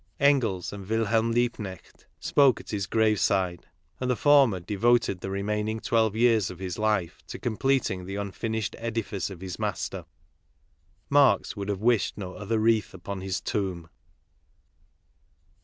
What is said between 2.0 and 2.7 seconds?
spoke